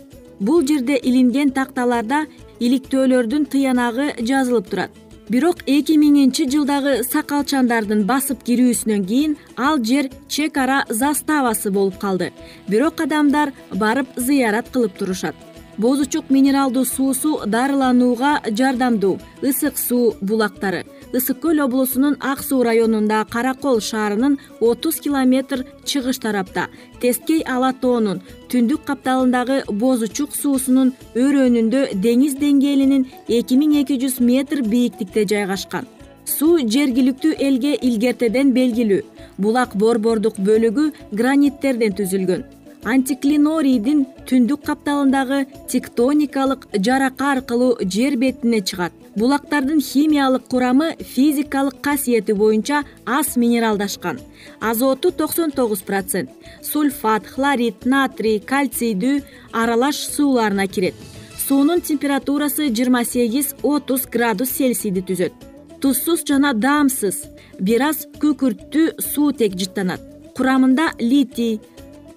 Бул 0.40 0.66
жерде 0.66 0.96
илинген 0.96 1.50
такталарда 1.50 2.26
иликтөөлөрдүн 2.60 3.46
тыянагы 3.46 4.14
жазылып 4.20 4.70
турат. 4.70 4.90
Бирок 5.30 5.60
эки 5.66 5.94
миңинчи 5.94 6.48
жылдагы 6.50 7.04
сакалчандардын 7.06 8.02
басып 8.08 8.42
кирүүсүнөн 8.48 9.04
кийин 9.06 9.36
ал 9.56 9.78
жер 9.78 10.10
чек 10.28 10.58
ара 10.58 10.84
заставасы 10.88 11.70
болуп 11.70 12.00
калды. 12.00 12.32
Бирок 12.68 13.00
адамдар 13.00 13.52
барып 13.70 14.08
зыярат 14.16 14.72
кылып 14.72 14.98
турушат 14.98 15.36
бозучук 15.80 16.30
минералдуу 16.30 16.84
суусу 16.84 17.40
дарыланууга 17.46 18.40
жардамдуу. 18.58 19.18
Ысык 19.42 19.78
суу 19.78 20.14
булактары. 20.20 20.84
Ысык 21.12 21.40
көл 21.40 21.62
облусунун 21.64 22.16
ак 22.20 22.42
суу 22.42 22.62
районунда 22.62 23.24
каракол 23.30 23.80
шаарынын 23.80 24.38
отуз 24.60 25.00
километр 25.00 25.64
чыгыш 25.84 26.18
тарапта 26.18 26.68
тескей 27.00 27.40
ала 27.54 27.72
тоонун 27.72 28.20
түндүк 28.50 28.84
капталындагы 28.84 29.64
бозучук 29.82 30.36
суусунун 30.36 30.92
өрөөнүндө 31.14 31.80
деңиз 32.04 32.36
деңгээлинин 32.42 33.08
эки 33.38 33.56
миң 33.56 33.80
эки 33.80 33.98
жүз 34.02 34.20
метр 34.20 34.62
бийиктикте 34.62 35.24
жайгашкан. 35.32 35.88
Суу 36.26 36.60
жергиликтүү 36.74 37.34
элге 37.38 37.74
илгертеден 37.74 38.52
белгилүү. 38.52 39.02
Булак 39.38 39.74
борбордук 39.74 40.38
бөлүгү 40.38 40.92
граниттерден 41.10 41.96
түзүлгөн 41.98 42.59
антиклинорийдин 42.84 44.06
түндүк 44.28 44.64
капталындагы 44.64 45.44
тектоникалык 45.68 46.66
жарака 46.72 47.32
аркылуу 47.32 47.76
жер 47.84 48.16
бетине 48.16 48.60
чыгат. 48.60 48.92
Булактардын 49.16 49.80
химиялык 49.80 50.46
курамы 50.48 50.96
физикалык 50.96 51.80
касиети 51.80 52.32
боюнча 52.32 52.84
аз 53.04 53.36
минералдашкан. 53.36 54.20
Азоту 54.60 55.10
токсон 55.10 55.50
тогуз 55.50 55.82
процент. 55.82 56.30
Сульфат 56.62 57.26
хлорид 57.26 57.84
натрий 57.84 58.38
кальцийдүү 58.40 59.22
аралаш 59.52 59.96
сууларына 59.96 60.66
кирет. 60.68 60.94
Суунун 61.36 61.80
температурасы 61.80 62.70
жыйырма 62.70 63.04
сегиз 63.04 63.54
отуз 63.62 64.06
градус 64.06 64.50
цельсийди 64.56 65.02
түзөт. 65.02 65.32
Тузсуз 65.80 66.22
жана 66.24 66.54
даамсыз 66.54 67.24
бир 67.58 67.82
аз 67.90 68.06
күкүрттүү 68.22 69.00
суутек 69.02 69.58
жыттанат. 69.58 70.00
Курамында 70.36 70.92
литий 71.00 71.60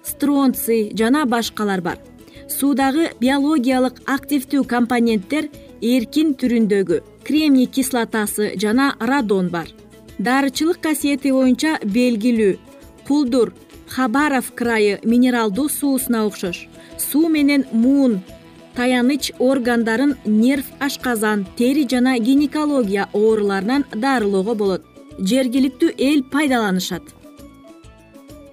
стронций 0.04 0.92
жана 0.94 1.24
башкалар 1.26 1.80
бар. 1.80 1.98
Суудагы 2.48 3.10
биологиялык 3.20 4.02
активдүү 4.06 4.64
компоненттер 4.68 5.48
эркин 5.80 6.34
түрүндөгү 6.38 7.00
кремний 7.24 7.66
кислотасы 7.66 8.52
жана 8.60 8.94
радон 9.00 9.48
бар. 9.48 9.68
Дарычылык 10.18 10.80
касиети 10.84 11.32
боюнча 11.32 11.78
белгилүү 11.82 12.58
кулдур 13.08 13.54
хабаров 13.88 14.52
крайы 14.54 15.00
минералдуу 15.02 15.68
суусуна 15.68 16.26
окшош. 16.26 16.68
Суу 16.98 17.28
менен 17.28 17.64
муун 17.72 18.20
таяныч 18.76 19.32
органдарын 19.38 20.16
нерв 20.24 20.66
ашказан 20.80 21.46
тери 21.56 21.88
жана 21.88 22.18
гинекология 22.18 23.08
ооруларынан 23.12 23.84
дарылоого 23.94 24.54
болот. 24.54 24.82
Жергиликтүү 25.18 25.94
эл 25.96 26.24
пайдаланышат 26.24 27.23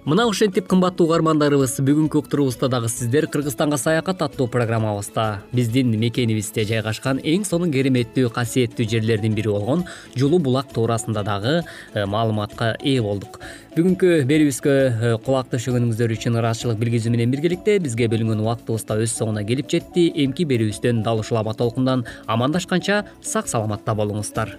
мына 0.04 0.24
ушентип 0.26 0.66
кымбаттуу 0.66 1.04
угармандарыбыз 1.06 1.76
бүгүнкү 1.86 2.18
уктуруубузда 2.18 2.66
дагы 2.72 2.88
сиздер 2.90 3.28
кыргызстанга 3.30 3.76
саякат 3.78 4.24
аттуу 4.26 4.48
программабызда. 4.50 5.44
Биздин 5.52 5.92
мекенибизде 5.94 6.64
жайгашкан 6.66 7.20
эң 7.22 7.44
сонун 7.46 7.70
кереметтүү 7.70 8.32
касиеттүү 8.34 8.88
жерлердин 8.90 9.36
бири 9.38 9.52
болгон 9.54 9.84
жулуу 10.18 10.40
булак 10.42 10.74
туурасында 10.74 11.22
дагы 11.22 11.54
э, 11.94 12.04
маалыматка 12.06 12.74
ээ 12.82 12.98
болдук. 13.06 13.38
Бүгүнкү 13.76 14.24
берүүбүзгө 14.26 14.74
э, 14.74 15.14
кулак 15.22 15.54
төшөгөнүңүздөр 15.54 16.16
үчүн 16.18 16.40
ыраазычылык 16.42 16.82
билгизүү 16.82 17.14
менен 17.14 17.30
биргеликте 17.30 17.78
бизге 17.78 18.10
бөлүнгөн 18.10 18.42
убактыбыз 18.42 18.88
да 18.90 18.98
өз 18.98 19.14
соңуна 19.14 19.46
келип 19.46 19.70
жетти. 19.70 20.10
Эмки 20.26 20.48
берүүбүздөн 20.50 21.04
дал 21.06 21.22
ушул 21.22 21.38
аба 21.38 21.54
толкундан 21.54 22.08
амандашканча 22.26 23.04
сак 23.22 23.46
саламатта 23.46 23.94
болуңуздар 23.94 24.58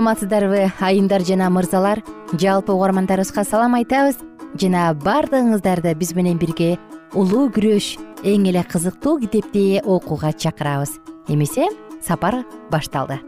саламатсыздарбы 0.00 0.72
айымдар 0.80 1.20
жана 1.28 1.50
мырзалар. 1.52 2.00
Жалпы 2.32 2.72
угармандарыбызга 2.72 3.44
салам 3.44 3.74
айтабыз. 3.76 4.16
Жана 4.56 4.94
баардыгыңыздарды 4.96 5.92
биз 5.94 6.14
менен 6.16 6.38
бирге 6.40 6.78
улуу 7.12 7.50
күрөш 7.52 7.98
эң 8.24 8.46
эле 8.48 8.62
кызыктуу 8.64 9.18
китепти 9.20 9.82
окууга 9.84 10.32
чакырабыз. 10.32 10.96
Эмесе 11.28 11.68
сапар 12.00 12.46
башталды. 12.70 13.20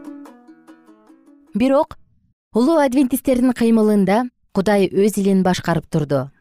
Бирок 1.53 1.99
улуу 2.55 2.79
адвентисттердин 2.81 3.53
кыймылында 3.53 4.23
кудай 4.51 4.89
өз 4.89 5.21
илин 5.21 5.43
башкарып 5.45 5.85
турду. 5.85 6.31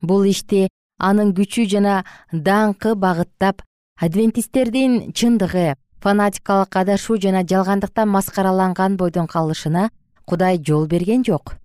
Бул 0.00 0.22
ишти 0.22 0.68
анын 0.98 1.34
күчү 1.34 1.66
жана 1.66 2.04
даңкы 2.30 2.94
багыттап 2.94 3.66
адвентисттердин 3.98 5.10
чындыгы 5.10 5.74
фанатикалык 6.02 6.76
адашуу 6.76 7.16
жана 7.20 7.42
жалгандыктан 7.44 8.08
маскараланган 8.08 8.96
бойдон 8.96 9.26
калышына 9.26 9.90
кудай 10.24 10.58
жол 10.58 10.86
берген 10.86 11.24
жок. 11.24 11.56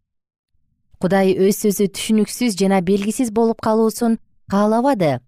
Кудай 0.99 1.35
өз 1.35 1.61
сөзү 1.63 1.89
түшүнүксүз 1.95 2.57
жана 2.59 2.81
белгисиз 2.81 3.31
болуп 3.31 3.61
калуусун 3.61 4.19
каалабады. 4.51 5.19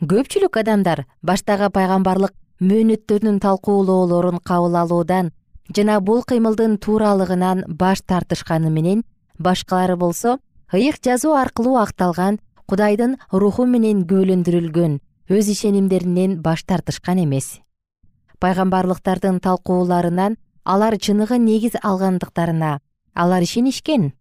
Көпчүлүк 0.00 0.60
адамдар 0.60 1.06
баштагы 1.22 1.70
пайгамбарлык 1.70 2.34
мөөнөттөрдүн 2.60 3.40
талкуулоолорун 3.40 4.40
кабыл 4.44 4.76
алуудан 4.80 5.30
жана 5.76 6.00
бул 6.00 6.22
кыймылдын 6.22 6.78
тууралыгынан 6.78 7.64
баш 7.68 8.00
тартышканы 8.02 8.70
менен 8.70 9.04
башкалары 9.38 9.96
болсо 9.96 10.38
ыйык 10.72 11.00
жазуу 11.04 11.34
аркылуу 11.34 11.76
акталган 11.76 12.38
кудайдын 12.66 13.16
руху 13.30 13.66
менен 13.66 14.06
күбөлөндүрүлгөн 14.08 14.98
өз 15.28 15.52
ишенимдеринен 15.52 16.40
баш 16.40 16.64
тартышкан 16.64 17.24
эмес 17.24 17.60
пайгамбарлыктардын 18.46 19.40
талкууларынан 19.42 20.36
алар 20.62 20.94
чыныгы 21.02 21.38
негиз 21.42 21.74
алгандыктарына 21.82 22.78
алар 23.14 23.42
ишенишкен. 23.42 24.12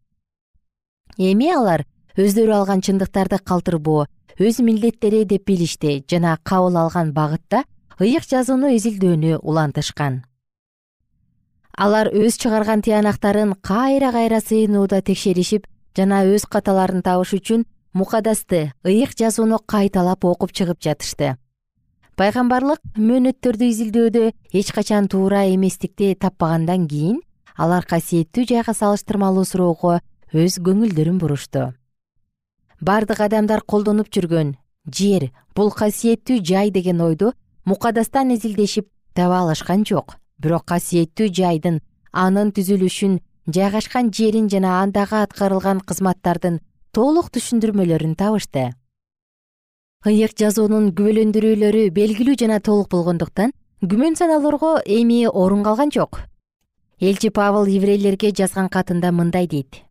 Эми 1.17 1.51
алар 1.53 1.85
өздөрү 2.17 2.55
алган 2.57 2.81
чындыктарды 2.81 3.37
калтырбоо 3.37 4.07
өз 4.41 4.63
милдеттери 4.65 5.25
деп 5.29 5.45
билишти 5.45 5.99
жана 6.09 6.39
кабыл 6.43 6.79
алган 6.81 7.13
багытта 7.13 7.63
ыйык 7.99 8.25
жазууну 8.25 8.73
изилдөөнү 8.73 9.37
улантышкан. 9.43 10.23
Алар 11.77 12.09
өз 12.09 12.39
чыгарган 12.41 12.81
тыянактарын 12.81 13.53
кайра 13.61 14.11
кайра 14.11 14.41
сыйынууда 14.41 15.03
текшеришип 15.05 15.67
жана 15.95 16.25
өз 16.25 16.49
каталарын 16.49 17.05
табыш 17.05 17.37
үчүн 17.37 17.65
мукадасты 17.93 18.71
ыйык 18.83 19.13
жазууну 19.19 19.59
кайталап 19.59 20.25
окуп 20.25 20.51
чыгып 20.51 20.81
жатышты 20.81 21.35
пайгамбарлык 22.19 22.81
мөөнөттөрдү 22.97 23.69
изилдөөдө 23.71 24.25
эч 24.59 24.71
качан 24.75 25.07
туура 25.11 25.45
эместикти 25.51 26.13
таппагандан 26.15 26.87
кийин 26.87 27.21
алар 27.57 27.85
касиеттүү 27.85 28.45
жайга 28.51 28.73
салыштырмалуу 28.73 29.45
суроого 29.45 29.99
өз 30.33 30.59
көңүлдөрүн 30.67 31.17
бурушту 31.19 31.71
бардык 32.81 33.19
адамдар 33.27 33.61
колдонуп 33.61 34.11
жүргөн 34.15 34.55
жер 34.99 35.31
бул 35.55 35.71
касиеттүү 35.71 36.39
жай 36.43 36.71
деген 36.71 37.01
ойду 37.01 37.33
мукадастан 37.65 38.31
изилдешип 38.35 38.87
таба 39.13 39.39
алышкан 39.41 39.85
жок. 39.85 40.17
Бирок 40.37 40.65
касиеттүү 40.67 41.31
жайдын 41.33 41.79
анын 42.11 42.51
түзүлүшүн 42.51 43.19
жайгашкан 43.47 44.11
жерин 44.13 44.49
жана 44.51 44.81
андагы 44.83 45.21
аткарылган 45.23 45.79
кызматтардын 45.79 46.59
толук 46.91 47.31
түшүндүрмөлөрүн 47.31 48.15
табышты 48.19 48.73
ыйык 50.05 50.35
жазуунун 50.37 50.91
күбөлөндүрүүлөрү 50.93 51.87
белгилүү 51.89 52.35
жана 52.37 52.59
толук 52.61 52.91
болгондуктан 52.93 53.53
күмөн 53.81 54.13
саноолорго 54.19 54.75
эми 54.85 55.23
орун 55.25 55.63
калган 55.65 55.89
жок. 55.89 56.19
Элчи 57.01 57.31
павыл 57.33 57.65
еврейлерге 57.65 58.29
жазган 58.29 58.69
катында 58.69 59.09
мындай 59.11 59.47
дейт. 59.47 59.81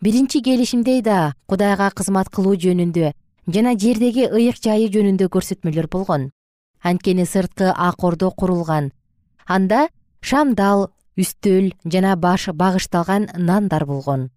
Биринчи 0.00 0.40
келишимде 0.40 1.02
да 1.02 1.34
кудайга 1.46 1.90
кызмат 1.90 2.32
кылуу 2.32 2.56
жөнүндө 2.56 3.12
жана 3.52 3.76
жердеги 3.76 4.24
ыйык 4.32 4.62
жайы 4.64 4.88
жөнүндө 4.96 5.28
көрсөтмөлөр 5.28 5.92
болгон. 5.92 6.30
Анткени 6.80 7.28
сырткы 7.28 7.68
акордо 7.76 8.30
курулган. 8.30 8.92
Анда 9.44 9.88
шамдал 10.22 10.88
үстөл 11.20 11.74
жана 11.84 12.16
баш 12.16 12.48
багышталган 12.48 13.28
нандар 13.36 13.84
болгон. 13.84 14.30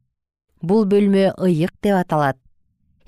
Бул 0.62 0.84
бөлмө 0.84 1.32
ыйык 1.40 1.80
деп 1.82 1.96
аталат 1.96 2.36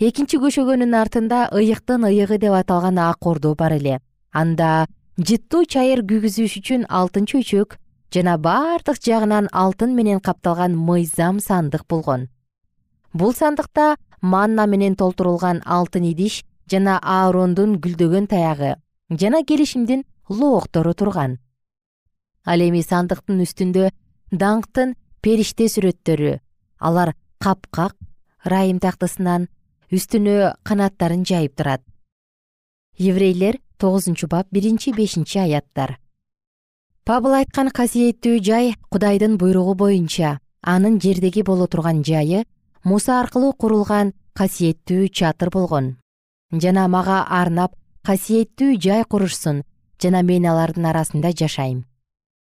экинчи 0.07 0.39
көшөгөнүн 0.41 0.93
артында 0.97 1.47
ыйыктын 1.53 2.07
ыйыгы 2.09 2.37
деп 2.41 2.53
аталган 2.57 2.97
ак 2.99 3.25
ордо 3.25 3.55
бар 3.55 3.77
эле. 3.79 3.99
Анда 4.31 4.87
жыттуу 5.17 5.65
чайыр 5.65 6.01
күйгүзүш 6.09 6.59
үчүн 6.59 6.85
алтын 6.89 7.25
чөйчөк 7.29 7.77
жана 8.13 8.37
бардык 8.37 9.01
жагынан 9.01 9.49
алтын 9.51 9.95
менен 9.95 10.19
капталган 10.19 10.75
мыйзам 10.77 11.39
сандык 11.39 11.85
болгон 11.89 12.29
бул 13.13 13.33
сандыкта 13.33 13.95
манна 14.21 14.65
менен 14.65 14.95
толтурулган 14.95 15.61
алтын 15.65 16.05
идиш 16.11 16.41
жана 16.71 16.97
аарондун 17.01 17.77
гүлдөгөн 17.83 18.27
таягы 18.27 18.75
жана 19.09 19.43
келишимдин 19.43 20.03
лооктору 20.29 20.93
турган. 20.93 21.37
Ал 22.45 22.59
эми 22.59 22.81
сандыктын 22.81 23.43
үстүндө 23.45 23.91
даңктын 24.31 24.95
периште 25.21 25.69
сүрөттөрү 25.69 26.39
алар 26.79 27.13
капкак 27.39 27.95
ырайым 28.45 28.79
тактысынан 28.79 29.47
үстүнө 29.93 30.55
канаттарын 30.65 31.21
жайып 31.21 31.53
турат. 31.59 31.83
Еврейлер 32.97 33.59
тогузунчу 33.77 34.25
бап 34.27 34.47
биринчи 34.49 34.89
бешинчи 34.91 35.37
аяттар. 35.37 35.99
Пабыл 37.05 37.35
айткан 37.37 37.69
касиеттүү 37.69 38.39
жай 38.41 38.73
кудайдын 38.89 39.37
буйругу 39.37 39.75
боюнча 39.77 40.39
анын 40.61 40.97
жердеги 41.03 41.43
боло 41.45 41.67
турган 41.67 42.01
жайы 42.03 42.45
муса 42.83 43.19
аркылуу 43.19 43.53
курулган 43.53 44.13
касиеттүү 44.33 45.09
чатыр 45.13 45.53
болгон. 45.53 45.97
Жана 46.51 46.87
мага 46.87 47.21
арнап 47.29 47.77
касиеттүү 48.01 48.79
жай 48.81 49.05
курушсун 49.05 49.61
жана 50.01 50.23
мен 50.23 50.47
алардын 50.49 50.89
арасында 50.89 51.35
жашайм. 51.37 51.85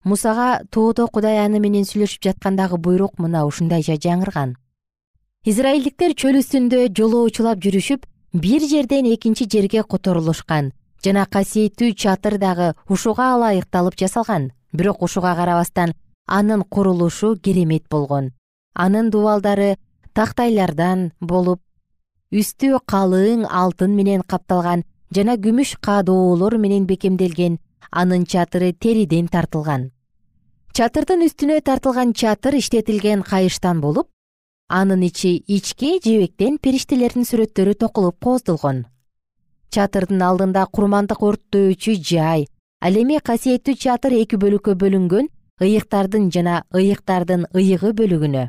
Мусага 0.03 0.61
тоодо 0.69 1.07
кудай 1.07 1.41
аны 1.45 1.59
менен 1.59 1.89
сүйлөшүп 1.89 2.21
жаткандагы 2.21 2.77
буйрук 2.77 3.17
мына 3.17 3.47
ушундайча 3.49 3.97
жаңырган 3.97 4.57
израилдиктер 5.41 6.13
чөл 6.13 6.35
үстүндө 6.37 6.83
жолоочулап 6.93 7.57
жүрүшүп 7.65 8.03
бир 8.43 8.61
жерден 8.69 9.07
экинчи 9.09 9.47
жерге 9.49 9.81
которулушкан 9.81 10.67
жана 11.01 11.23
касиеттүү 11.25 11.95
чатыр 11.97 12.37
дагы 12.37 12.67
ушуга 12.87 13.31
ылайыкталып 13.37 13.97
жасалган. 13.97 14.51
Бирок 14.71 15.01
ушуга 15.01 15.33
карабастан 15.35 15.95
анын 16.27 16.61
курулушу 16.61 17.35
керемет 17.41 17.89
болгон. 17.89 18.33
Анын 18.75 19.09
дубалдары 19.09 19.77
тактайлардан 20.13 21.11
болуп 21.19 21.59
үстү 22.31 22.77
калың 22.85 23.47
алтын 23.49 23.97
менен 23.97 24.21
капталган 24.21 24.85
жана 25.09 25.39
күмүш 25.41 25.79
каадоолор 25.81 26.59
менен 26.61 26.85
бекемделген 26.85 27.57
анын 27.89 28.27
чатыры 28.27 28.73
териден 28.73 29.27
тартылган. 29.27 29.89
Чатырдын 30.77 31.25
үстүнө 31.25 31.63
тартылган 31.65 32.13
чатыр 32.13 32.61
иштетилген 32.61 33.23
кайыштан 33.23 33.81
болуп 33.81 34.07
анын 34.71 35.03
ичи 35.03 35.43
ичке 35.47 35.99
жебектен 36.03 36.57
периштелердин 36.63 37.27
сүрөттөрү 37.27 37.73
токулуп 37.83 38.17
кооздолгон. 38.23 38.85
Чатырдын 39.71 40.23
алдында 40.23 40.63
курмандык 40.71 41.19
өрттөөчү 41.27 41.95
жай 41.99 42.47
ал 42.79 42.95
эми 43.01 43.19
касиеттүү 43.19 43.75
чатыр 43.83 44.15
эки 44.21 44.39
бөлүккө 44.39 44.77
бөлүнгөн 44.79 45.27
ыйыктардын 45.61 46.31
жана 46.31 46.63
ыйыктардын 46.73 47.45
ыйыгы 47.51 47.91
бөлүгүнө. 47.99 48.47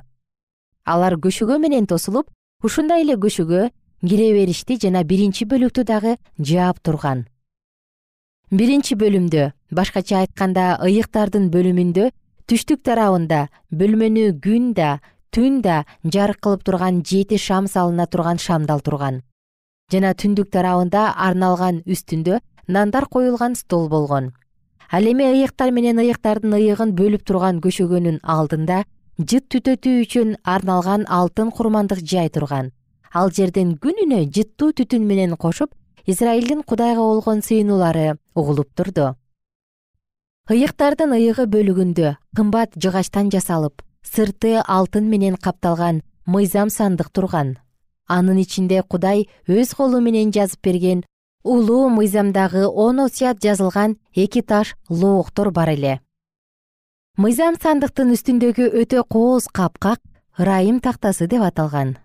Алар 0.86 1.18
көшөгө 1.24 1.58
менен 1.58 1.86
тосулуп 1.90 2.30
ушундай 2.62 3.02
эле 3.02 3.18
көшөгө 3.18 3.68
кире 4.08 4.32
беришти 4.38 4.78
жана 4.78 5.02
биринчи 5.04 5.44
бөлүктү 5.50 5.84
дагы 5.90 6.16
жаап 6.38 6.80
турган. 6.82 7.26
Биринчи 8.50 8.94
бөлүмдө 8.94 9.52
башкача 9.70 10.22
айтканда 10.22 10.78
ыйыктардын 10.86 11.50
бөлүмүндө 11.50 12.10
түштүк 12.50 12.82
тарабында 12.86 13.46
бөлмөнү 13.70 14.32
күн 14.44 14.72
да 14.76 14.98
түн 15.32 15.62
да 15.64 15.82
жарык 16.04 16.42
кылып 16.44 16.64
турган 16.64 17.00
жети 17.08 17.38
шам 17.40 17.66
салына 17.66 18.06
турган 18.06 18.38
шамдал 18.38 18.80
турган. 18.84 19.22
Жана 19.92 20.12
түндүк 20.12 20.50
тарабында 20.52 21.12
арналган 21.16 21.80
үстүндө 21.88 22.40
нандар 22.68 23.06
коюлган 23.08 23.54
стол 23.56 23.88
болгон. 23.88 24.32
Ал 24.92 25.04
эми 25.08 25.24
ыйыктар 25.24 25.72
менен 25.72 25.98
ыйыктардын 26.04 26.52
ыйыгын 26.52 26.92
бөлүп 26.98 27.24
турган 27.24 27.60
көшөгөнүн 27.64 28.18
алдында 28.22 28.82
жыт 29.18 29.48
түтөтүү 29.54 30.02
үчүн 30.04 30.34
арналган 30.44 31.06
алтын 31.08 31.50
курмандык 31.50 32.04
жай 32.04 32.28
турган. 32.28 32.72
Ал 33.12 33.32
жерден 33.32 33.78
күнүнө 33.80 34.26
жыттуу 34.36 34.72
түтүн 34.76 35.06
менен 35.08 35.36
кошуп 35.36 35.72
израилдин 36.06 36.62
кудайга 36.62 37.00
болгон 37.00 37.40
сыйынуулары 37.40 38.18
угулуп 38.34 38.68
турду. 38.76 39.14
Ыйыктардын 40.50 41.16
ыйыгы 41.16 41.48
бөлүгүндө 41.48 42.16
кымбат 42.36 42.76
жыгачтан 42.76 43.32
жасалып 43.32 43.80
сырты 44.02 44.60
алтын 44.66 45.08
менен 45.08 45.36
капталган 45.36 46.02
мыйзам 46.26 46.70
сандык 46.70 47.10
турган. 47.10 47.58
Анын 48.06 48.38
ичинде 48.42 48.82
кудай 48.82 49.28
өз 49.46 49.74
колу 49.74 50.00
менен 50.00 50.32
жазып 50.32 50.62
берген 50.62 51.04
улуу 51.42 51.88
мыйзамдагы 51.88 52.66
он 52.66 53.00
осуят 53.00 53.42
жазылган 53.42 53.98
эки 54.14 54.42
таш 54.42 54.74
лооктор 54.88 55.50
бар 55.50 55.70
эле. 55.70 56.00
Мыйзам 57.16 57.58
сандыктын 57.60 58.14
үстүндөгү 58.14 58.70
өтө 58.82 59.02
кооз 59.04 59.48
капкак 59.52 60.00
ырайым 60.38 60.80
тактасы 60.80 61.26
деп 61.26 61.42
аталган. 61.42 61.98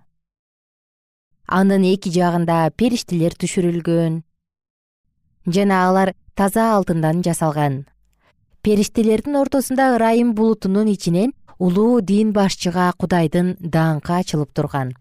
Анын 1.48 1.86
эки 1.88 2.12
жагында 2.12 2.72
периштелер 2.76 3.38
түшүрүлгөн. 3.40 4.24
Жана 5.48 5.88
алар 5.88 6.14
таза 6.36 6.74
алтындан 6.76 7.22
жасалган. 7.24 7.86
Периштелердин 8.64 9.38
ортосунда 9.40 9.94
ырайым 9.96 10.34
булутунун 10.36 10.90
ичинен 10.92 11.32
улуу 11.60 12.02
дин 12.02 12.32
башчыга 12.34 12.92
кудайдын 12.98 13.56
даңкы 13.60 14.14
ачылып 14.20 14.54
турган. 14.54 14.94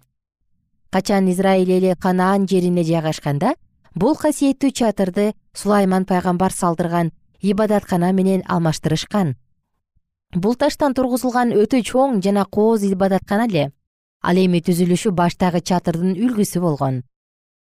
Качан 0.90 1.30
израиль 1.30 1.70
эли 1.70 1.94
канаан 2.00 2.48
жерине 2.48 2.84
жайгашканда 2.84 3.54
бул 3.94 4.16
касиеттүү 4.16 4.70
чатырды 4.70 5.34
сулайман 5.52 6.04
пайгамбар 6.04 6.52
салдырган 6.52 7.12
ибадаткана 7.40 8.12
менен 8.12 8.42
алмаштырышкан. 8.46 9.36
Бул 10.34 10.54
таштан 10.54 10.94
тургузулган 10.94 11.52
өтө 11.52 11.82
чоң 11.82 12.22
жана 12.22 12.44
кооз 12.44 12.84
ибадаткана 12.84 13.46
эле 13.50 13.72
ал 14.22 14.36
эми 14.40 14.62
түзүлүшү 14.64 15.12
баштагы 15.12 15.60
чатырдын 15.60 16.16
үлгүсү 16.16 16.60
болгон. 16.60 17.02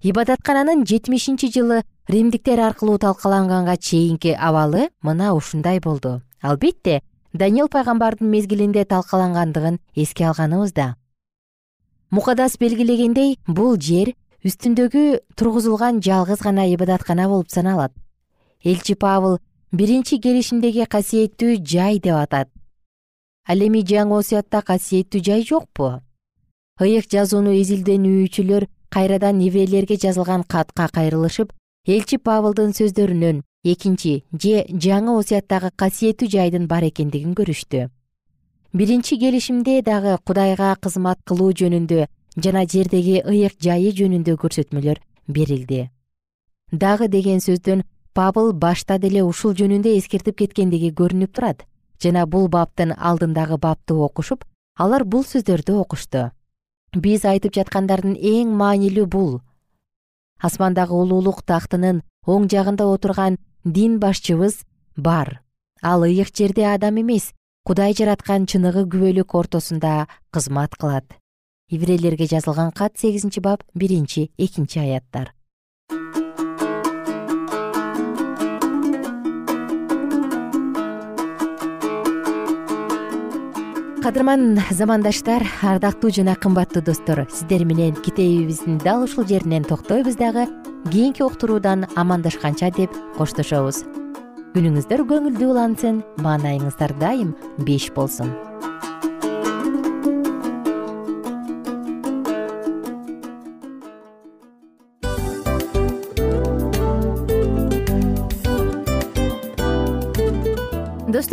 Ибадаткананын 0.03 0.85
жетимишинчи 0.87 1.51
жылы 1.53 1.83
римдиктер 2.09 2.61
аркылуу 2.61 2.99
талкаланганга 2.99 3.77
чейинки 3.77 4.33
абалы 4.33 4.91
мына 5.03 5.35
ушундай 5.35 5.81
болду. 5.81 6.23
Албетте 6.41 7.03
даниил 7.37 7.69
пайгамбардын 7.69 8.31
мезгилинде 8.31 8.85
талкалангандыгын 8.85 9.81
эске 9.95 10.25
алганыбызда 10.29 10.95
мукадас 12.11 12.57
белгилегендей 12.59 13.37
бул 13.47 13.77
жер 13.77 14.13
үстүндөгү 14.47 15.03
тургузулган 15.37 16.01
жалгыз 16.03 16.43
гана 16.45 16.67
ибадаткана 16.71 17.29
болуп 17.29 17.51
саналат. 17.51 17.93
Элчи 18.65 18.95
павыл 18.95 19.39
биринчи 19.73 20.21
келишимдеги 20.23 20.87
касиеттүү 20.87 21.59
жай 21.65 21.99
деп 21.99 22.15
атат. 22.15 22.49
Ал 23.49 23.59
эми 23.63 23.83
жаңы 23.83 24.19
осуятта 24.21 24.63
касиеттүү 24.63 25.23
жай 25.23 25.43
жокпу. 25.43 26.01
Ыйык 26.81 27.11
жазууну 27.11 27.57
изилденүүчүлөр 27.63 28.69
кайрадан 28.91 29.41
еврейлерге 29.41 29.97
жазылган 29.97 30.45
катка 30.45 30.89
кайрылышып 30.93 31.53
элчи 31.87 32.19
павылдын 32.19 32.75
сөздөрүнөн 32.77 33.43
экинчи 33.73 34.25
же 34.33 34.65
жаңы 34.87 35.17
осуяттагы 35.21 35.71
касиеттүү 35.83 36.29
жайдын 36.35 36.67
бар 36.71 36.87
экендигин 36.89 37.35
көрүштү. 37.39 37.89
Биринчи 38.73 39.19
келишимде 39.19 39.83
дагы 39.83 40.17
кудайга 40.25 40.75
кызмат 40.81 41.19
кылуу 41.25 41.53
жөнүндө 41.53 42.07
жана 42.37 42.65
жердеги 42.67 43.23
ыйык 43.25 43.59
жайы 43.61 43.93
жөнүндө 43.99 44.37
көрсөтмөлөр 44.43 45.03
берилди. 45.29 45.91
Дагы 46.73 47.09
деген 47.09 47.41
сөздөн 47.41 47.85
пабыл 48.15 48.53
башта 48.53 48.99
деле 48.99 49.23
ушул 49.23 49.55
жөнүндө 49.55 49.97
эскертип 49.99 50.39
кеткендиги 50.43 50.93
көрүнүп 50.93 51.33
турат 51.37 51.67
жана 52.03 52.27
бул 52.27 52.49
баптын 52.49 52.95
алдындагы 52.97 53.59
бапты 53.59 53.95
окушуп 53.95 54.45
алар 54.77 55.05
бул 55.05 55.25
сөздөрдү 55.25 55.79
окушту 55.81 56.31
биз 56.95 57.25
айтып 57.29 57.55
жаткандардын 57.57 58.17
эң 58.17 58.53
маанилүү 58.57 59.07
бул. 59.07 59.41
Асмандагы 60.41 60.95
улуулук 60.97 61.43
тактынын 61.45 62.03
оң 62.27 62.49
жагында 62.53 62.87
отурган 62.93 63.39
дин 63.67 63.99
башчыбыз 63.99 64.63
бар. 64.97 65.43
Ал 65.83 66.05
ыйык 66.07 66.31
жерде 66.31 66.67
адам 66.71 67.01
эмес 67.03 67.35
кудай 67.67 67.95
жараткан 67.99 68.47
чыныгы 68.47 68.87
күбөлүк 68.87 69.35
ортосунда 69.35 70.07
кызмат 70.31 70.77
кылат. 70.79 71.19
Еврейлерге 71.69 72.31
жазылган 72.31 72.71
кат 72.71 72.95
сегизинчи 72.97 73.41
бап 73.41 73.65
биринчи 73.75 74.31
экинчи 74.39 74.79
аяттар. 74.79 75.35
Кадырман 84.07 84.61
замандаштар 84.71 85.43
ардактуу 85.63 86.13
жана 86.15 86.37
кымбаттуу 86.37 86.83
достор 86.83 87.27
сиздер 87.35 87.65
менен 87.65 87.97
китебибиздин 87.97 88.79
дал 88.79 89.03
ушул 89.03 89.27
жеринен 89.27 89.65
токтойбуз 89.65 90.15
дагы 90.15 90.47
кийинки 90.93 91.23
уктуруудан 91.23 91.87
амандашканча 91.97 92.71
деп 92.71 92.93
коштошобуз. 93.19 93.83
Күнүңүздөр 94.55 95.03
көңүлдүү 95.11 95.49
улансын 95.53 96.03
маанайыңыздар 96.25 96.95
дайым 97.03 97.35
беш 97.67 97.91
болсун 97.97 98.31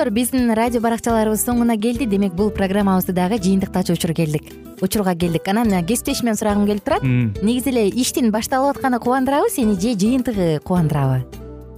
достор 0.04 0.12
биздин 0.12 0.52
радио 0.52 0.82
баракчаларыбыз 0.84 1.46
соңуна 1.46 1.78
келди. 1.80 2.04
Демек 2.10 2.34
бул 2.36 2.50
программабызды 2.52 3.14
дагы 3.16 3.38
жыйынтыктачу 3.40 3.96
келдик. 3.96 4.44
Учурга 4.82 5.16
келдик. 5.16 5.48
Анан 5.48 5.86
кесиптешимден 5.86 6.36
сурагым 6.36 6.66
келип 6.68 6.84
турат. 6.84 7.04
Негизи 7.04 7.70
эле 7.70 7.88
иштин 7.88 8.30
башталып 8.32 8.76
атканы 8.76 9.00
кубандырабы 9.00 9.50
сени 9.50 9.80
же 9.80 9.96
жыйынтыгы 9.96 10.60
кубандырабы 10.60 11.43